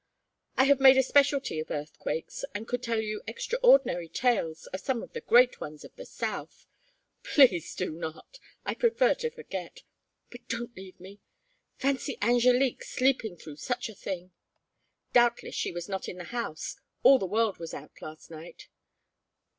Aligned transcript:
I 0.57 0.63
have 0.63 0.79
made 0.79 0.97
a 0.97 1.03
specialty 1.03 1.59
of 1.59 1.69
earthquakes, 1.69 2.43
and 2.55 2.67
could 2.67 2.81
tell 2.81 2.99
you 2.99 3.21
extraordinary 3.27 4.09
tales 4.09 4.65
of 4.73 4.79
some 4.79 5.03
of 5.03 5.13
the 5.13 5.21
great 5.21 5.61
ones 5.61 5.83
of 5.85 5.95
the 5.95 6.07
south" 6.07 6.65
"Please 7.35 7.75
do 7.75 7.91
not. 7.91 8.39
I 8.65 8.73
prefer 8.73 9.13
to 9.13 9.29
forget. 9.29 9.83
But 10.31 10.47
don't 10.47 10.75
leave 10.75 10.99
me. 10.99 11.19
Fancy 11.77 12.17
Angélique 12.19 12.81
sleeping 12.83 13.37
through 13.37 13.57
such 13.57 13.89
a 13.89 13.93
thing!" 13.93 14.31
"Doubtless 15.13 15.53
she 15.53 15.69
is 15.69 15.87
not 15.87 16.09
in 16.09 16.17
the 16.17 16.23
house. 16.33 16.77
All 17.03 17.19
the 17.19 17.27
world 17.27 17.59
was 17.59 17.75
out 17.75 18.01
last 18.01 18.31
night." 18.31 18.69